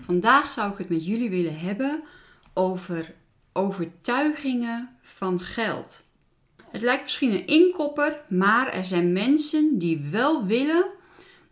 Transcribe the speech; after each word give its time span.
Vandaag 0.00 0.50
zou 0.50 0.72
ik 0.72 0.78
het 0.78 0.88
met 0.88 1.06
jullie 1.06 1.30
willen 1.30 1.58
hebben 1.58 2.02
over 2.52 3.14
overtuigingen 3.52 4.96
van 5.00 5.40
geld. 5.40 6.04
Het 6.70 6.82
lijkt 6.82 7.02
misschien 7.02 7.32
een 7.32 7.46
inkopper, 7.46 8.20
maar 8.28 8.72
er 8.72 8.84
zijn 8.84 9.12
mensen 9.12 9.78
die 9.78 10.08
wel 10.10 10.46
willen 10.46 10.86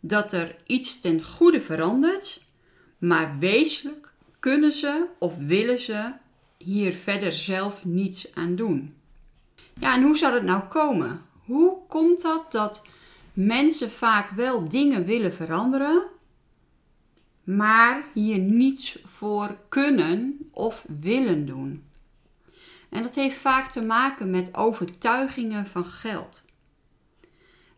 dat 0.01 0.33
er 0.33 0.57
iets 0.67 1.01
ten 1.01 1.25
goede 1.25 1.61
verandert, 1.61 2.43
maar 2.99 3.37
wezenlijk 3.39 4.13
kunnen 4.39 4.73
ze 4.73 5.07
of 5.19 5.37
willen 5.37 5.79
ze 5.79 6.13
hier 6.59 6.93
verder 6.93 7.33
zelf 7.33 7.85
niets 7.85 8.35
aan 8.35 8.57
doen. 8.57 8.95
Ja, 9.81 9.95
en 9.95 10.03
hoe 10.03 10.17
zou 10.17 10.33
dat 10.33 10.43
nou 10.43 10.63
komen? 10.63 11.23
Hoe 11.45 11.79
komt 11.89 12.23
dat 12.23 12.53
dat 12.53 12.87
mensen 13.33 13.91
vaak 13.91 14.31
wel 14.31 14.69
dingen 14.69 15.05
willen 15.05 15.33
veranderen, 15.33 16.03
maar 17.57 18.05
hier 18.15 18.39
niets 18.39 18.99
voor 19.05 19.57
kunnen 19.69 20.39
of 20.51 20.85
willen 21.01 21.47
doen. 21.47 21.85
En 22.89 23.03
dat 23.03 23.15
heeft 23.15 23.37
vaak 23.37 23.71
te 23.71 23.83
maken 23.83 24.31
met 24.31 24.55
overtuigingen 24.55 25.67
van 25.67 25.85
geld. 25.85 26.45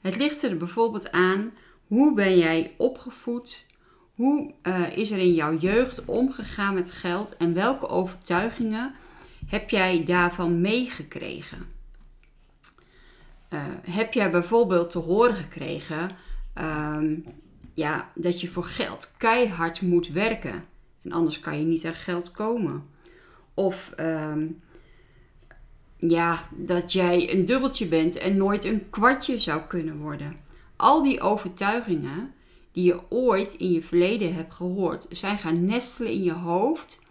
Het 0.01 0.17
ligt 0.17 0.42
er 0.42 0.56
bijvoorbeeld 0.56 1.12
aan 1.12 1.53
hoe 1.87 2.14
ben 2.14 2.39
jij 2.39 2.75
opgevoed, 2.77 3.64
hoe 4.14 4.55
uh, 4.62 4.97
is 4.97 5.11
er 5.11 5.19
in 5.19 5.34
jouw 5.34 5.56
jeugd 5.56 6.05
omgegaan 6.05 6.75
met 6.75 6.91
geld 6.91 7.36
en 7.36 7.55
welke 7.55 7.89
overtuigingen 7.89 8.95
heb 9.47 9.70
jij 9.70 10.05
daarvan 10.05 10.61
meegekregen. 10.61 11.59
Uh, 13.51 13.62
heb 13.83 14.12
jij 14.12 14.31
bijvoorbeeld 14.31 14.91
te 14.91 14.98
horen 14.98 15.36
gekregen 15.36 16.11
uh, 16.59 16.98
ja, 17.75 18.12
dat 18.15 18.41
je 18.41 18.48
voor 18.48 18.65
geld 18.65 19.12
keihard 19.17 19.81
moet 19.81 20.09
werken. 20.09 20.65
En 21.03 21.12
anders 21.12 21.41
kan 21.41 21.59
je 21.59 21.65
niet 21.65 21.87
aan 21.87 21.95
geld 21.95 22.31
komen. 22.31 22.84
Of 23.55 23.92
ehm, 23.97 24.47
ja, 25.97 26.48
dat 26.51 26.92
jij 26.92 27.33
een 27.33 27.45
dubbeltje 27.45 27.87
bent 27.87 28.17
en 28.17 28.37
nooit 28.37 28.64
een 28.64 28.91
kwartje 28.91 29.39
zou 29.39 29.61
kunnen 29.69 29.98
worden. 29.98 30.37
Al 30.77 31.03
die 31.03 31.20
overtuigingen 31.20 32.33
die 32.73 32.84
je 32.84 33.01
ooit 33.09 33.55
in 33.55 33.73
je 33.73 33.83
verleden 33.83 34.34
hebt 34.34 34.55
gehoord, 34.55 35.07
zijn 35.11 35.39
gaan 35.39 35.64
nestelen 35.64 36.12
in 36.12 36.23
je 36.23 36.33
hoofd. 36.33 37.03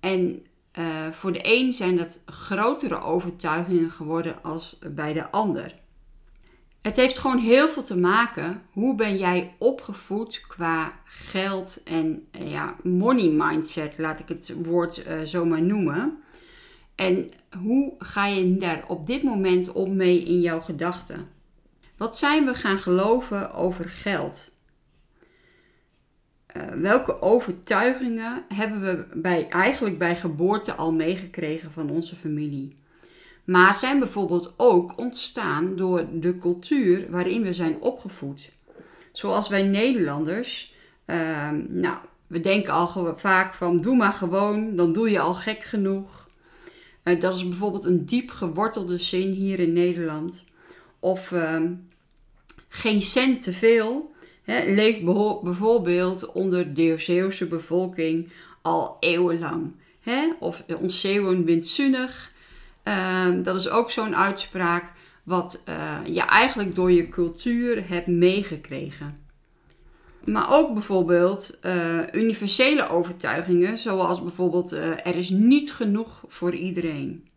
En 0.00 0.46
uh, 0.78 1.10
voor 1.10 1.32
de 1.32 1.40
een 1.42 1.72
zijn 1.72 1.96
dat 1.96 2.22
grotere 2.26 3.00
overtuigingen 3.00 3.90
geworden 3.90 4.42
als 4.42 4.78
bij 4.92 5.12
de 5.12 5.30
ander. 5.30 5.74
Het 6.82 6.96
heeft 6.96 7.18
gewoon 7.18 7.38
heel 7.38 7.68
veel 7.68 7.82
te 7.82 7.98
maken. 7.98 8.62
Hoe 8.70 8.94
ben 8.94 9.18
jij 9.18 9.54
opgevoed 9.58 10.44
qua 10.46 10.92
geld 11.04 11.82
en 11.84 12.26
eh, 12.30 12.50
ja, 12.50 12.76
money 12.82 13.28
mindset, 13.28 13.98
laat 13.98 14.18
ik 14.18 14.28
het 14.28 14.54
woord 14.64 15.06
uh, 15.06 15.20
zo 15.20 15.44
maar 15.44 15.62
noemen. 15.62 16.18
En 16.94 17.28
hoe 17.62 17.94
ga 17.98 18.26
je 18.26 18.56
daar 18.56 18.84
op 18.88 19.06
dit 19.06 19.22
moment 19.22 19.72
om 19.72 19.96
mee 19.96 20.24
in 20.24 20.40
jouw 20.40 20.60
gedachten? 20.60 21.28
Wat 21.96 22.18
zijn 22.18 22.44
we 22.44 22.54
gaan 22.54 22.78
geloven 22.78 23.54
over 23.54 23.88
geld? 23.88 24.50
Uh, 26.56 26.62
welke 26.62 27.20
overtuigingen 27.20 28.44
hebben 28.48 28.80
we 28.80 29.06
bij, 29.20 29.48
eigenlijk 29.48 29.98
bij 29.98 30.16
geboorte 30.16 30.72
al 30.72 30.92
meegekregen 30.92 31.72
van 31.72 31.90
onze 31.90 32.16
familie? 32.16 32.80
Maar 33.44 33.74
zijn 33.74 33.98
bijvoorbeeld 33.98 34.54
ook 34.56 34.98
ontstaan 34.98 35.76
door 35.76 36.06
de 36.12 36.36
cultuur 36.36 37.10
waarin 37.10 37.42
we 37.42 37.52
zijn 37.52 37.80
opgevoed. 37.80 38.52
Zoals 39.12 39.48
wij 39.48 39.62
Nederlanders, 39.62 40.74
uh, 41.06 41.50
nou, 41.68 41.96
we 42.26 42.40
denken 42.40 42.72
al 42.72 43.14
vaak 43.16 43.54
van 43.54 43.80
doe 43.80 43.96
maar 43.96 44.12
gewoon, 44.12 44.76
dan 44.76 44.92
doe 44.92 45.10
je 45.10 45.20
al 45.20 45.34
gek 45.34 45.62
genoeg. 45.62 46.28
Uh, 47.04 47.20
dat 47.20 47.36
is 47.36 47.48
bijvoorbeeld 47.48 47.84
een 47.84 48.04
diep 48.04 48.30
gewortelde 48.30 48.98
zin 48.98 49.30
hier 49.30 49.58
in 49.58 49.72
Nederland. 49.72 50.44
Of 50.98 51.30
uh, 51.30 51.62
geen 52.68 53.02
cent 53.02 53.42
te 53.42 53.52
veel. 53.52 54.10
Leeft 54.66 55.04
bijvoorbeeld 55.42 56.32
onder 56.32 56.74
de 56.74 56.98
Zeeuwse 56.98 57.46
bevolking 57.46 58.28
al 58.62 58.96
eeuwenlang. 59.00 59.72
Hè? 60.00 60.32
Of 60.38 60.64
ons 60.80 61.00
Zeeuwen 61.00 61.44
windzinnig. 61.44 62.32
Um, 62.84 63.42
dat 63.42 63.56
is 63.56 63.68
ook 63.68 63.90
zo'n 63.90 64.16
uitspraak 64.16 64.92
wat 65.22 65.62
uh, 65.68 65.98
je 66.04 66.20
eigenlijk 66.20 66.74
door 66.74 66.92
je 66.92 67.08
cultuur 67.08 67.88
hebt 67.88 68.06
meegekregen. 68.06 69.16
Maar 70.24 70.50
ook 70.50 70.72
bijvoorbeeld 70.72 71.58
uh, 71.62 71.98
universele 72.12 72.88
overtuigingen, 72.88 73.78
zoals 73.78 74.22
bijvoorbeeld 74.22 74.72
uh, 74.72 75.06
er 75.06 75.16
is 75.16 75.30
niet 75.30 75.72
genoeg 75.72 76.24
voor 76.26 76.54
iedereen. 76.54 77.28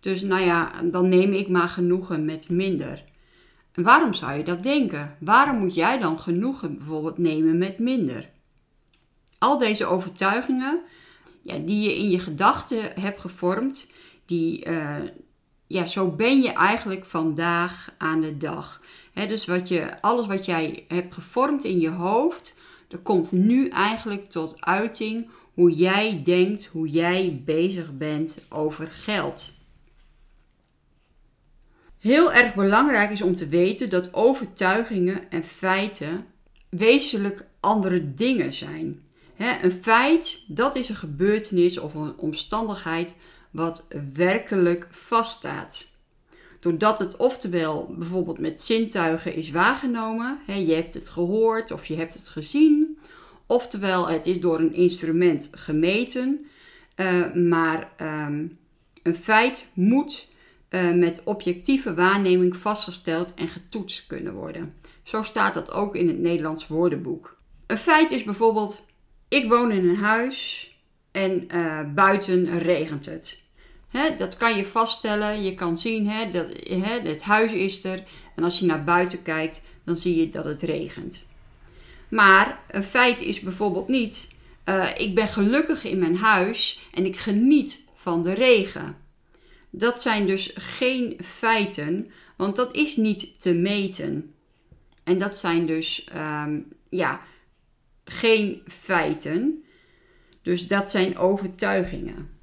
Dus 0.00 0.22
nou 0.22 0.42
ja, 0.42 0.72
dan 0.82 1.08
neem 1.08 1.32
ik 1.32 1.48
maar 1.48 1.68
genoegen 1.68 2.24
met 2.24 2.48
minder. 2.48 3.04
En 3.72 3.82
waarom 3.82 4.14
zou 4.14 4.32
je 4.32 4.44
dat 4.44 4.62
denken? 4.62 5.16
Waarom 5.20 5.58
moet 5.58 5.74
jij 5.74 5.98
dan 5.98 6.18
genoegen 6.18 6.76
bijvoorbeeld 6.76 7.18
nemen 7.18 7.58
met 7.58 7.78
minder? 7.78 8.30
Al 9.38 9.58
deze 9.58 9.86
overtuigingen 9.86 10.80
ja, 11.42 11.58
die 11.58 11.80
je 11.82 11.96
in 11.96 12.10
je 12.10 12.18
gedachten 12.18 12.78
hebt 13.00 13.20
gevormd, 13.20 13.90
die, 14.26 14.66
uh, 14.68 14.96
ja, 15.66 15.86
zo 15.86 16.10
ben 16.10 16.42
je 16.42 16.52
eigenlijk 16.52 17.04
vandaag 17.04 17.94
aan 17.98 18.20
de 18.20 18.36
dag. 18.36 18.82
dus 19.14 19.46
wat 19.46 19.68
je, 19.68 20.02
alles 20.02 20.26
wat 20.26 20.44
jij 20.44 20.84
hebt 20.88 21.14
gevormd 21.14 21.64
in 21.64 21.80
je 21.80 21.90
hoofd, 21.90 22.54
dat 22.88 23.02
komt 23.02 23.32
nu 23.32 23.68
eigenlijk 23.68 24.24
tot 24.24 24.56
uiting 24.60 25.28
hoe 25.54 25.70
jij 25.72 26.20
denkt, 26.24 26.66
hoe 26.66 26.88
jij 26.88 27.42
bezig 27.44 27.96
bent 27.96 28.38
over 28.48 28.86
geld. 28.90 29.54
Heel 31.98 32.32
erg 32.32 32.54
belangrijk 32.54 33.10
is 33.10 33.22
om 33.22 33.34
te 33.34 33.48
weten 33.48 33.90
dat 33.90 34.14
overtuigingen 34.14 35.30
en 35.30 35.44
feiten 35.44 36.26
wezenlijk 36.68 37.46
andere 37.60 38.14
dingen 38.14 38.52
zijn. 38.52 39.04
een 39.62 39.72
feit, 39.72 40.44
dat 40.48 40.76
is 40.76 40.88
een 40.88 40.96
gebeurtenis 40.96 41.78
of 41.78 41.94
een 41.94 42.18
omstandigheid 42.18 43.14
wat 43.56 43.86
werkelijk 44.14 44.86
vaststaat. 44.90 45.86
Doordat 46.60 46.98
het 46.98 47.16
oftewel 47.16 47.94
bijvoorbeeld 47.98 48.38
met 48.38 48.62
zintuigen 48.62 49.34
is 49.34 49.50
waargenomen, 49.50 50.38
hè, 50.46 50.54
je 50.54 50.74
hebt 50.74 50.94
het 50.94 51.08
gehoord 51.08 51.70
of 51.70 51.86
je 51.86 51.96
hebt 51.96 52.14
het 52.14 52.28
gezien, 52.28 52.98
oftewel 53.46 54.08
het 54.08 54.26
is 54.26 54.40
door 54.40 54.58
een 54.58 54.74
instrument 54.74 55.50
gemeten, 55.52 56.46
uh, 56.96 57.34
maar 57.34 57.92
um, 58.00 58.58
een 59.02 59.14
feit 59.14 59.68
moet 59.74 60.28
uh, 60.70 60.92
met 60.92 61.22
objectieve 61.24 61.94
waarneming 61.94 62.56
vastgesteld 62.56 63.34
en 63.34 63.48
getoetst 63.48 64.06
kunnen 64.06 64.34
worden. 64.34 64.74
Zo 65.02 65.22
staat 65.22 65.54
dat 65.54 65.72
ook 65.72 65.96
in 65.96 66.08
het 66.08 66.18
Nederlands 66.18 66.66
woordenboek. 66.66 67.36
Een 67.66 67.78
feit 67.78 68.10
is 68.10 68.22
bijvoorbeeld: 68.22 68.86
ik 69.28 69.48
woon 69.48 69.70
in 69.72 69.88
een 69.88 69.96
huis 69.96 70.70
en 71.10 71.48
uh, 71.54 71.80
buiten 71.94 72.58
regent 72.58 73.06
het 73.06 73.44
dat 74.18 74.36
kan 74.36 74.56
je 74.56 74.66
vaststellen. 74.66 75.42
Je 75.42 75.54
kan 75.54 75.78
zien 75.78 76.10
dat 76.32 76.46
het 77.02 77.22
huis 77.22 77.52
is 77.52 77.84
er. 77.84 78.02
En 78.34 78.44
als 78.44 78.58
je 78.58 78.66
naar 78.66 78.84
buiten 78.84 79.22
kijkt, 79.22 79.62
dan 79.84 79.96
zie 79.96 80.20
je 80.20 80.28
dat 80.28 80.44
het 80.44 80.62
regent. 80.62 81.24
Maar 82.08 82.60
een 82.70 82.84
feit 82.84 83.20
is 83.20 83.40
bijvoorbeeld 83.40 83.88
niet: 83.88 84.28
uh, 84.64 84.88
ik 84.96 85.14
ben 85.14 85.28
gelukkig 85.28 85.84
in 85.84 85.98
mijn 85.98 86.16
huis 86.16 86.80
en 86.92 87.06
ik 87.06 87.16
geniet 87.16 87.84
van 87.94 88.22
de 88.22 88.32
regen. 88.32 88.96
Dat 89.70 90.02
zijn 90.02 90.26
dus 90.26 90.52
geen 90.54 91.18
feiten, 91.24 92.10
want 92.36 92.56
dat 92.56 92.74
is 92.74 92.96
niet 92.96 93.40
te 93.40 93.54
meten. 93.54 94.34
En 95.04 95.18
dat 95.18 95.36
zijn 95.36 95.66
dus 95.66 96.08
um, 96.16 96.68
ja, 96.88 97.20
geen 98.04 98.62
feiten. 98.66 99.64
Dus 100.42 100.66
dat 100.66 100.90
zijn 100.90 101.18
overtuigingen. 101.18 102.35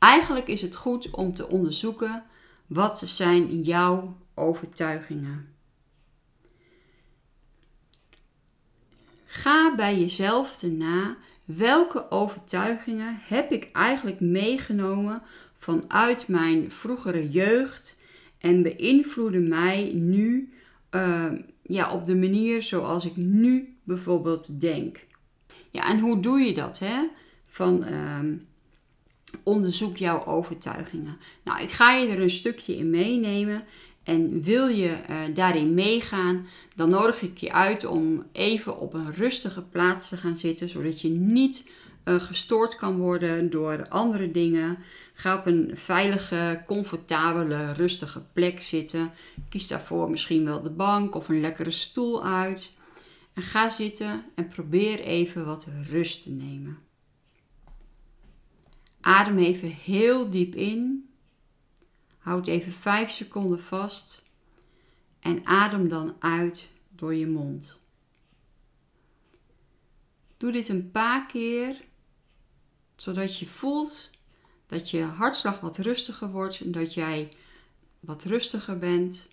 Eigenlijk 0.00 0.48
is 0.48 0.62
het 0.62 0.76
goed 0.76 1.10
om 1.10 1.34
te 1.34 1.48
onderzoeken 1.48 2.24
wat 2.66 3.02
zijn 3.04 3.62
jouw 3.62 4.16
overtuigingen. 4.34 5.48
Ga 9.24 9.74
bij 9.74 9.98
jezelf 9.98 10.62
na 10.62 11.16
welke 11.44 12.10
overtuigingen 12.10 13.16
heb 13.20 13.52
ik 13.52 13.68
eigenlijk 13.72 14.20
meegenomen 14.20 15.22
vanuit 15.56 16.28
mijn 16.28 16.70
vroegere 16.70 17.30
jeugd 17.30 17.98
en 18.38 18.62
beïnvloeden 18.62 19.48
mij 19.48 19.92
nu 19.94 20.52
ehm, 20.90 21.42
ja, 21.62 21.92
op 21.92 22.06
de 22.06 22.16
manier 22.16 22.62
zoals 22.62 23.04
ik 23.04 23.16
nu 23.16 23.76
bijvoorbeeld 23.84 24.60
denk. 24.60 25.06
Ja, 25.70 25.90
en 25.90 25.98
hoe 25.98 26.20
doe 26.20 26.40
je 26.40 26.54
dat? 26.54 26.78
Hè? 26.78 27.08
Van 27.46 27.84
ehm, 27.84 28.36
onderzoek 29.42 29.96
jouw 29.96 30.26
overtuigingen. 30.26 31.18
Nou, 31.44 31.62
ik 31.62 31.70
ga 31.70 31.92
je 31.92 32.08
er 32.08 32.20
een 32.20 32.30
stukje 32.30 32.76
in 32.76 32.90
meenemen. 32.90 33.64
En 34.02 34.42
wil 34.42 34.66
je 34.66 34.96
uh, 35.10 35.16
daarin 35.34 35.74
meegaan, 35.74 36.46
dan 36.74 36.88
nodig 36.88 37.22
ik 37.22 37.38
je 37.38 37.52
uit 37.52 37.84
om 37.84 38.24
even 38.32 38.78
op 38.78 38.94
een 38.94 39.12
rustige 39.12 39.62
plaats 39.62 40.08
te 40.08 40.16
gaan 40.16 40.36
zitten, 40.36 40.68
zodat 40.68 41.00
je 41.00 41.08
niet 41.08 41.68
uh, 42.04 42.20
gestoord 42.20 42.74
kan 42.74 42.98
worden 42.98 43.50
door 43.50 43.88
andere 43.88 44.30
dingen. 44.30 44.78
Ga 45.14 45.36
op 45.36 45.46
een 45.46 45.70
veilige, 45.74 46.62
comfortabele, 46.66 47.72
rustige 47.72 48.22
plek 48.32 48.62
zitten. 48.62 49.12
Kies 49.48 49.68
daarvoor 49.68 50.10
misschien 50.10 50.44
wel 50.44 50.62
de 50.62 50.70
bank 50.70 51.14
of 51.14 51.28
een 51.28 51.40
lekkere 51.40 51.70
stoel 51.70 52.24
uit. 52.24 52.72
En 53.34 53.42
ga 53.42 53.68
zitten 53.68 54.24
en 54.34 54.48
probeer 54.48 55.00
even 55.00 55.44
wat 55.44 55.66
rust 55.90 56.22
te 56.22 56.30
nemen. 56.30 56.78
Adem 59.00 59.38
even 59.38 59.68
heel 59.68 60.30
diep 60.30 60.54
in. 60.54 61.08
Houd 62.18 62.46
even 62.46 62.72
5 62.72 63.10
seconden 63.10 63.60
vast. 63.60 64.22
En 65.20 65.46
adem 65.46 65.88
dan 65.88 66.16
uit 66.18 66.68
door 66.88 67.14
je 67.14 67.26
mond. 67.26 67.80
Doe 70.36 70.52
dit 70.52 70.68
een 70.68 70.90
paar 70.90 71.26
keer, 71.26 71.84
zodat 72.96 73.38
je 73.38 73.46
voelt 73.46 74.10
dat 74.66 74.90
je 74.90 75.02
hartslag 75.02 75.60
wat 75.60 75.78
rustiger 75.78 76.30
wordt 76.30 76.60
en 76.60 76.72
dat 76.72 76.94
jij 76.94 77.28
wat 78.00 78.24
rustiger 78.24 78.78
bent. 78.78 79.28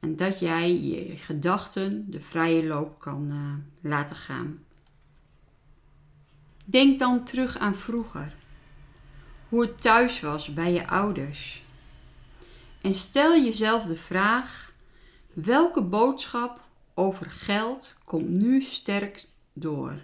En 0.00 0.16
dat 0.16 0.38
jij 0.38 0.80
je 0.80 1.16
gedachten 1.16 2.10
de 2.10 2.20
vrije 2.20 2.66
loop 2.66 2.98
kan 2.98 3.32
uh, 3.32 3.90
laten 3.90 4.16
gaan. 4.16 4.64
Denk 6.70 6.98
dan 6.98 7.24
terug 7.24 7.58
aan 7.58 7.74
vroeger. 7.74 8.34
Hoe 9.48 9.60
het 9.60 9.80
thuis 9.80 10.20
was 10.20 10.54
bij 10.54 10.72
je 10.72 10.88
ouders. 10.88 11.62
En 12.80 12.94
stel 12.94 13.42
jezelf 13.42 13.84
de 13.84 13.96
vraag: 13.96 14.72
welke 15.32 15.82
boodschap 15.82 16.60
over 16.94 17.30
geld 17.30 17.96
komt 18.04 18.28
nu 18.28 18.60
sterk 18.60 19.26
door? 19.52 20.00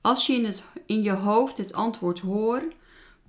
Als 0.00 0.26
je 0.26 0.32
in, 0.32 0.44
het, 0.44 0.64
in 0.86 1.02
je 1.02 1.12
hoofd 1.12 1.58
het 1.58 1.72
antwoord 1.72 2.18
hoort, 2.18 2.74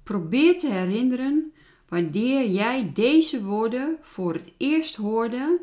probeer 0.04 0.58
te 0.58 0.72
herinneren 0.72 1.54
wanneer 1.88 2.50
jij 2.50 2.94
deze 2.94 3.44
woorden 3.44 3.98
voor 4.02 4.34
het 4.34 4.52
eerst 4.58 4.96
hoorde 4.96 5.60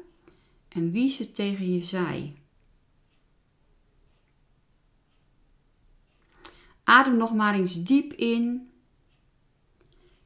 en 0.69 0.91
wie 0.91 1.11
ze 1.11 1.31
tegen 1.31 1.75
je 1.75 1.83
zei. 1.83 2.40
Adem 6.91 7.17
nog 7.17 7.35
maar 7.35 7.55
eens 7.55 7.83
diep 7.83 8.13
in 8.13 8.71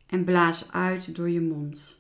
en 0.07 0.25
blaas 0.25 0.73
uit 0.73 1.15
door 1.15 1.31
je 1.31 1.41
mond. 1.41 1.97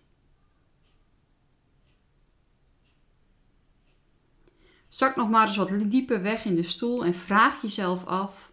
Zak 4.88 5.16
nog 5.16 5.30
maar 5.30 5.46
eens 5.46 5.56
wat 5.56 5.90
dieper 5.90 6.22
weg 6.22 6.44
in 6.44 6.54
de 6.54 6.62
stoel 6.62 7.04
en 7.04 7.14
vraag 7.14 7.62
jezelf 7.62 8.04
af: 8.04 8.50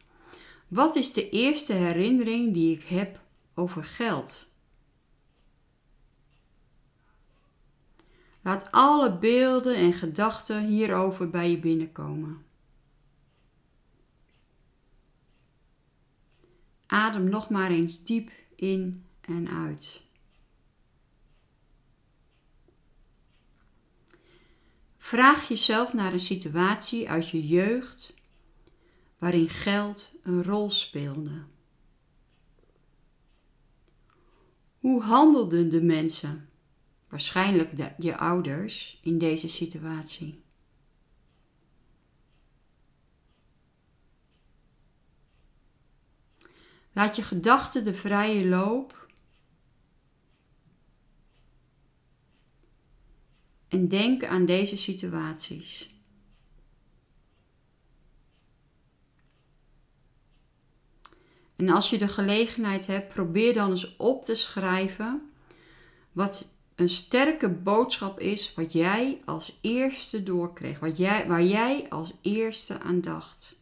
wat 0.67 0.95
is 0.95 1.13
de 1.13 1.29
eerste 1.29 1.73
herinnering 1.73 2.53
die 2.53 2.77
ik 2.77 2.83
heb 2.83 3.19
over 3.53 3.83
geld? 3.83 4.47
Laat 8.41 8.71
alle 8.71 9.17
beelden 9.17 9.75
en 9.75 9.93
gedachten 9.93 10.65
hierover 10.67 11.29
bij 11.29 11.51
je 11.51 11.59
binnenkomen. 11.59 12.50
Adem 16.91 17.29
nog 17.29 17.49
maar 17.49 17.71
eens 17.71 18.03
diep 18.03 18.31
in 18.55 19.05
en 19.21 19.49
uit. 19.49 20.01
Vraag 24.97 25.47
jezelf 25.47 25.93
naar 25.93 26.13
een 26.13 26.19
situatie 26.19 27.09
uit 27.09 27.29
je 27.29 27.47
jeugd 27.47 28.13
waarin 29.17 29.49
geld 29.49 30.11
een 30.23 30.43
rol 30.43 30.69
speelde. 30.69 31.43
Hoe 34.79 35.01
handelden 35.01 35.69
de 35.69 35.81
mensen, 35.81 36.49
waarschijnlijk 37.09 37.93
je 37.97 38.17
ouders, 38.17 38.99
in 39.01 39.17
deze 39.17 39.49
situatie? 39.49 40.41
Laat 46.93 47.15
je 47.15 47.21
gedachten 47.21 47.83
de 47.83 47.93
vrije 47.93 48.47
loop. 48.47 49.07
En 53.67 53.87
denk 53.87 54.25
aan 54.25 54.45
deze 54.45 54.77
situaties. 54.77 55.89
En 61.55 61.69
als 61.69 61.89
je 61.89 61.97
de 61.97 62.07
gelegenheid 62.07 62.87
hebt, 62.87 63.13
probeer 63.13 63.53
dan 63.53 63.69
eens 63.69 63.97
op 63.97 64.23
te 64.23 64.35
schrijven 64.35 65.31
wat 66.11 66.47
een 66.75 66.89
sterke 66.89 67.49
boodschap 67.49 68.19
is 68.19 68.53
wat 68.53 68.71
jij 68.71 69.21
als 69.25 69.57
eerste 69.61 70.23
doorkreeg, 70.23 70.79
wat 70.79 70.97
jij, 70.97 71.27
waar 71.27 71.43
jij 71.43 71.85
als 71.89 72.13
eerste 72.21 72.79
aan 72.79 73.01
dacht. 73.01 73.60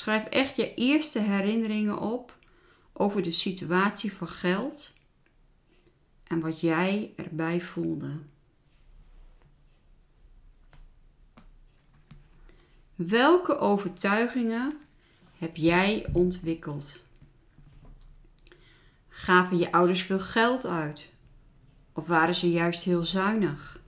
Schrijf 0.00 0.24
echt 0.24 0.56
je 0.56 0.74
eerste 0.74 1.18
herinneringen 1.18 1.98
op 1.98 2.38
over 2.92 3.22
de 3.22 3.30
situatie 3.30 4.12
van 4.12 4.28
geld 4.28 4.92
en 6.24 6.40
wat 6.40 6.60
jij 6.60 7.12
erbij 7.16 7.60
voelde. 7.60 8.18
Welke 12.94 13.58
overtuigingen 13.58 14.78
heb 15.38 15.56
jij 15.56 16.06
ontwikkeld? 16.12 17.04
Gaven 19.08 19.58
je 19.58 19.72
ouders 19.72 20.02
veel 20.02 20.20
geld 20.20 20.66
uit? 20.66 21.12
Of 21.92 22.06
waren 22.06 22.34
ze 22.34 22.50
juist 22.50 22.82
heel 22.82 23.02
zuinig? 23.02 23.80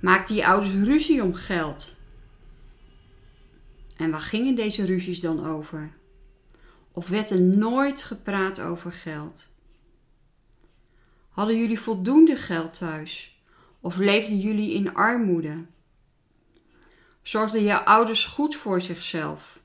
Maakten 0.00 0.34
je 0.34 0.46
ouders 0.46 0.72
ruzie 0.72 1.22
om 1.22 1.34
geld? 1.34 1.96
En 3.98 4.10
waar 4.10 4.20
gingen 4.20 4.54
deze 4.54 4.84
ruzies 4.84 5.20
dan 5.20 5.46
over? 5.46 5.92
Of 6.92 7.08
werd 7.08 7.30
er 7.30 7.40
nooit 7.40 8.02
gepraat 8.02 8.60
over 8.60 8.92
geld? 8.92 9.48
Hadden 11.28 11.58
jullie 11.58 11.80
voldoende 11.80 12.36
geld 12.36 12.78
thuis? 12.78 13.40
Of 13.80 13.96
leefden 13.96 14.38
jullie 14.38 14.72
in 14.72 14.94
armoede? 14.94 15.64
Zorgden 17.22 17.62
je 17.62 17.84
ouders 17.84 18.26
goed 18.26 18.56
voor 18.56 18.80
zichzelf? 18.80 19.60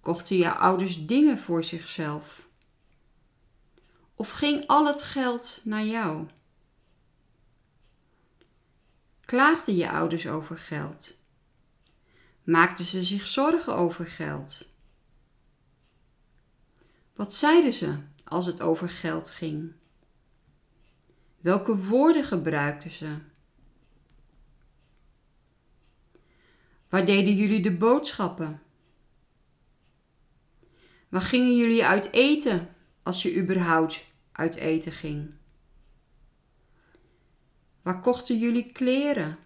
Kochten 0.00 0.36
je 0.36 0.52
ouders 0.54 1.06
dingen 1.06 1.38
voor 1.38 1.64
zichzelf? 1.64 2.48
Of 4.14 4.30
ging 4.30 4.66
al 4.66 4.86
het 4.86 5.02
geld 5.02 5.60
naar 5.64 5.84
jou? 5.84 6.26
Klaagden 9.24 9.76
je 9.76 9.90
ouders 9.90 10.26
over 10.26 10.58
geld? 10.58 11.21
Maakten 12.44 12.84
ze 12.84 13.04
zich 13.04 13.26
zorgen 13.26 13.74
over 13.74 14.06
geld? 14.06 14.68
Wat 17.14 17.34
zeiden 17.34 17.72
ze 17.72 17.96
als 18.24 18.46
het 18.46 18.62
over 18.62 18.88
geld 18.88 19.30
ging? 19.30 19.72
Welke 21.40 21.76
woorden 21.76 22.24
gebruikten 22.24 22.90
ze? 22.90 23.16
Waar 26.88 27.04
deden 27.04 27.34
jullie 27.34 27.62
de 27.62 27.76
boodschappen? 27.76 28.62
Waar 31.08 31.20
gingen 31.20 31.56
jullie 31.56 31.84
uit 31.84 32.12
eten 32.12 32.74
als 33.02 33.22
je 33.22 33.36
überhaupt 33.36 34.04
uit 34.32 34.54
eten 34.54 34.92
ging? 34.92 35.34
Waar 37.82 38.00
kochten 38.00 38.38
jullie 38.38 38.72
kleren? 38.72 39.38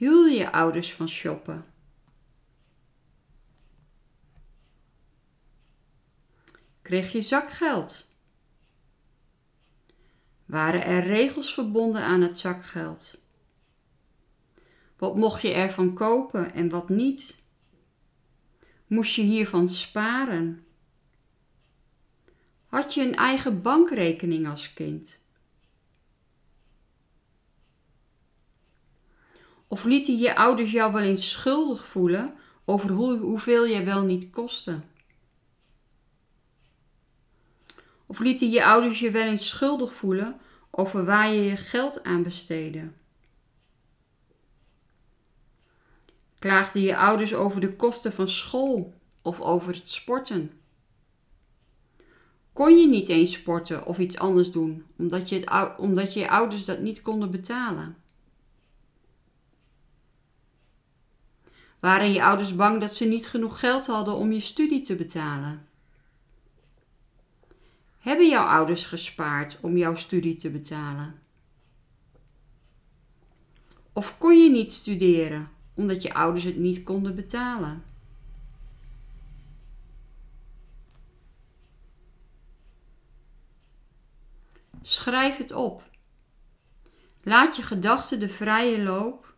Hielden 0.00 0.34
je 0.34 0.52
ouders 0.52 0.94
van 0.94 1.08
shoppen? 1.08 1.64
Kreeg 6.82 7.12
je 7.12 7.22
zakgeld 7.22 8.08
Waren 10.44 10.84
er 10.84 11.02
regels 11.02 11.54
verbonden 11.54 12.02
aan 12.02 12.20
het 12.20 12.38
zakgeld? 12.38 13.20
Wat 14.96 15.16
mocht 15.16 15.42
je 15.42 15.52
ervan 15.52 15.94
kopen 15.94 16.54
en 16.54 16.68
wat 16.68 16.88
niet? 16.88 17.42
Moest 18.86 19.14
je 19.14 19.22
hiervan 19.22 19.68
sparen? 19.68 20.66
Had 22.66 22.94
je 22.94 23.02
een 23.02 23.16
eigen 23.16 23.62
bankrekening 23.62 24.48
als 24.48 24.72
kind? 24.72 25.19
Of 29.72 29.84
lieten 29.84 30.18
je 30.18 30.36
ouders 30.36 30.70
jou 30.72 30.92
wel 30.92 31.02
eens 31.02 31.30
schuldig 31.30 31.86
voelen 31.86 32.34
over 32.64 32.90
hoe, 32.90 33.18
hoeveel 33.18 33.68
jij 33.68 33.84
wel 33.84 34.02
niet 34.02 34.30
kostte? 34.30 34.80
Of 38.06 38.18
lieten 38.18 38.50
je 38.50 38.64
ouders 38.64 39.00
je 39.00 39.10
wel 39.10 39.26
eens 39.26 39.48
schuldig 39.48 39.92
voelen 39.92 40.40
over 40.70 41.04
waar 41.04 41.32
je 41.32 41.42
je 41.42 41.56
geld 41.56 42.04
aan 42.04 42.22
besteedde? 42.22 42.90
Klaagden 46.38 46.82
je 46.82 46.96
ouders 46.96 47.34
over 47.34 47.60
de 47.60 47.76
kosten 47.76 48.12
van 48.12 48.28
school 48.28 48.94
of 49.22 49.40
over 49.40 49.74
het 49.74 49.88
sporten? 49.88 50.52
Kon 52.52 52.76
je 52.76 52.88
niet 52.88 53.08
eens 53.08 53.32
sporten 53.32 53.86
of 53.86 53.98
iets 53.98 54.18
anders 54.18 54.52
doen 54.52 54.86
omdat 54.96 55.28
je, 55.28 55.38
het, 55.38 55.78
omdat 55.78 56.12
je 56.12 56.30
ouders 56.30 56.64
dat 56.64 56.80
niet 56.80 57.02
konden 57.02 57.30
betalen? 57.30 57.99
Waren 61.80 62.12
je 62.12 62.24
ouders 62.24 62.56
bang 62.56 62.80
dat 62.80 62.94
ze 62.94 63.04
niet 63.04 63.26
genoeg 63.26 63.60
geld 63.60 63.86
hadden 63.86 64.14
om 64.14 64.32
je 64.32 64.40
studie 64.40 64.80
te 64.80 64.96
betalen? 64.96 65.68
Hebben 67.98 68.28
jouw 68.28 68.46
ouders 68.46 68.84
gespaard 68.84 69.58
om 69.60 69.76
jouw 69.76 69.94
studie 69.94 70.34
te 70.34 70.50
betalen? 70.50 71.22
Of 73.92 74.18
kon 74.18 74.42
je 74.42 74.50
niet 74.50 74.72
studeren 74.72 75.50
omdat 75.74 76.02
je 76.02 76.14
ouders 76.14 76.44
het 76.44 76.56
niet 76.56 76.82
konden 76.82 77.14
betalen? 77.14 77.84
Schrijf 84.82 85.36
het 85.36 85.52
op. 85.52 85.90
Laat 87.22 87.56
je 87.56 87.62
gedachten 87.62 88.20
de 88.20 88.28
vrije 88.28 88.82
loop. 88.82 89.29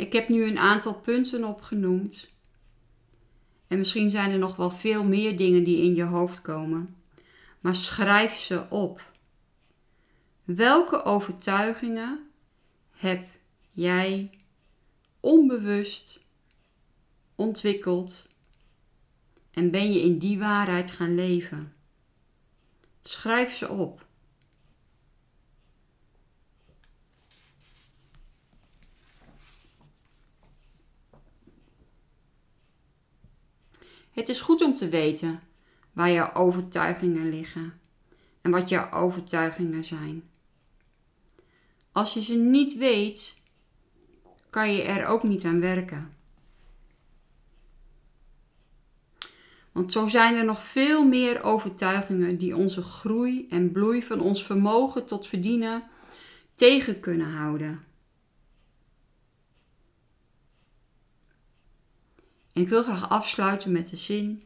Ik 0.00 0.12
heb 0.12 0.28
nu 0.28 0.44
een 0.44 0.58
aantal 0.58 0.94
punten 0.94 1.44
opgenoemd. 1.44 2.30
En 3.68 3.78
misschien 3.78 4.10
zijn 4.10 4.30
er 4.30 4.38
nog 4.38 4.56
wel 4.56 4.70
veel 4.70 5.04
meer 5.04 5.36
dingen 5.36 5.64
die 5.64 5.82
in 5.82 5.94
je 5.94 6.04
hoofd 6.04 6.42
komen 6.42 6.94
maar 7.60 7.76
schrijf 7.76 8.34
ze 8.34 8.66
op. 8.68 9.12
Welke 10.44 11.02
overtuigingen 11.02 12.30
heb 12.90 13.28
jij 13.70 14.30
onbewust 15.20 16.20
ontwikkeld 17.34 18.28
en 19.50 19.70
ben 19.70 19.92
je 19.92 20.00
in 20.00 20.18
die 20.18 20.38
waarheid 20.38 20.90
gaan 20.90 21.14
leven? 21.14 21.74
Schrijf 23.02 23.54
ze 23.54 23.68
op. 23.68 24.06
Het 34.20 34.28
is 34.28 34.40
goed 34.40 34.62
om 34.62 34.74
te 34.74 34.88
weten 34.88 35.40
waar 35.92 36.10
jouw 36.10 36.34
overtuigingen 36.34 37.30
liggen 37.30 37.80
en 38.40 38.50
wat 38.50 38.68
jouw 38.68 38.90
overtuigingen 38.92 39.84
zijn. 39.84 40.22
Als 41.92 42.14
je 42.14 42.22
ze 42.22 42.34
niet 42.34 42.76
weet, 42.76 43.36
kan 44.50 44.72
je 44.72 44.82
er 44.82 45.06
ook 45.06 45.22
niet 45.22 45.44
aan 45.44 45.60
werken. 45.60 46.14
Want 49.72 49.92
zo 49.92 50.06
zijn 50.06 50.34
er 50.34 50.44
nog 50.44 50.64
veel 50.64 51.04
meer 51.04 51.42
overtuigingen 51.42 52.38
die 52.38 52.56
onze 52.56 52.82
groei 52.82 53.46
en 53.48 53.72
bloei 53.72 54.02
van 54.02 54.20
ons 54.20 54.44
vermogen 54.44 55.06
tot 55.06 55.26
verdienen 55.26 55.82
tegen 56.54 57.00
kunnen 57.00 57.30
houden. 57.30 57.84
En 62.52 62.62
ik 62.62 62.68
wil 62.68 62.82
graag 62.82 63.08
afsluiten 63.08 63.72
met 63.72 63.88
de 63.88 63.96
zin: 63.96 64.42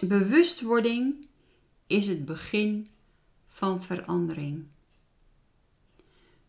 Bewustwording 0.00 1.26
is 1.86 2.06
het 2.06 2.24
begin 2.24 2.88
van 3.48 3.82
verandering. 3.82 4.66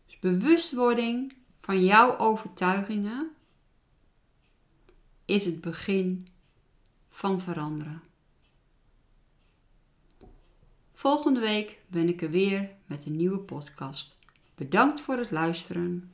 Dus 0.06 0.18
bewustwording 0.18 1.36
van 1.58 1.84
jouw 1.84 2.18
overtuigingen 2.18 3.30
is 5.24 5.44
het 5.44 5.60
begin 5.60 6.26
van 7.08 7.40
veranderen. 7.40 8.02
Volgende 10.92 11.40
week 11.40 11.78
ben 11.86 12.08
ik 12.08 12.22
er 12.22 12.30
weer 12.30 12.70
met 12.86 13.06
een 13.06 13.16
nieuwe 13.16 13.38
podcast. 13.38 14.18
Bedankt 14.54 15.00
voor 15.00 15.16
het 15.16 15.30
luisteren. 15.30 16.13